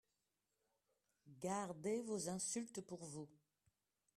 Gardez 1.39 2.01
vos 2.01 2.27
insultes 2.27 2.81
pour 2.81 3.05
vous 3.05 3.29